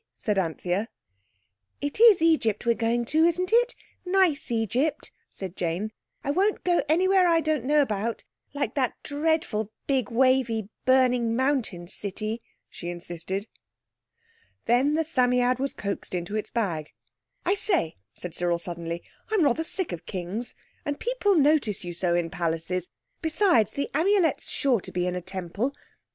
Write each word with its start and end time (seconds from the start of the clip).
said 0.17 0.39
Anthea. 0.39 0.87
"It 1.79 1.99
is 1.99 2.23
Egypt 2.23 2.65
we're 2.65 2.73
going 2.73 3.05
to, 3.05 3.23
isn't 3.23 3.51
it?—nice 3.53 4.49
Egypt?" 4.49 5.11
said 5.29 5.55
Jane. 5.55 5.91
"I 6.23 6.31
won't 6.31 6.63
go 6.63 6.81
anywhere 6.89 7.27
I 7.27 7.39
don't 7.39 7.65
know 7.65 7.83
about—like 7.83 8.73
that 8.73 8.95
dreadful 9.03 9.71
big 9.85 10.09
wavy 10.09 10.69
burning 10.85 11.35
mountain 11.35 11.87
city," 11.87 12.41
she 12.67 12.89
insisted. 12.89 13.45
Then 14.65 14.95
the 14.95 15.03
Psammead 15.03 15.59
was 15.59 15.75
coaxed 15.75 16.15
into 16.15 16.35
its 16.35 16.49
bag. 16.49 16.89
"I 17.45 17.53
say," 17.53 17.97
said 18.15 18.33
Cyril 18.33 18.57
suddenly, 18.57 19.03
"I'm 19.29 19.43
rather 19.45 19.63
sick 19.63 19.91
of 19.91 20.07
kings. 20.07 20.55
And 20.83 20.99
people 20.99 21.35
notice 21.35 21.83
you 21.83 21.93
so 21.93 22.15
in 22.15 22.31
palaces. 22.31 22.89
Besides 23.21 23.73
the 23.73 23.91
Amulet's 23.93 24.49
sure 24.49 24.81
to 24.81 24.91
be 24.91 25.05
in 25.05 25.13
a 25.13 25.21
Temple. 25.21 25.75